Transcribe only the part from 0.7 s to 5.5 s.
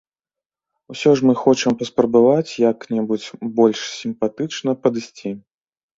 Усё ж мы хочам паспрабаваць як-небудзь больш сімпатычна падысці.